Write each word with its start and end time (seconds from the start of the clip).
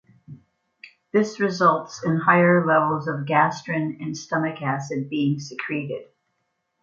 This 1.13 1.39
results 1.39 2.03
in 2.03 2.17
higher 2.17 2.65
levels 2.65 3.07
of 3.07 3.27
gastrin 3.27 3.97
and 4.01 4.17
stomach 4.17 4.59
acid 4.59 5.09
being 5.11 5.37
secreted. 5.39 6.07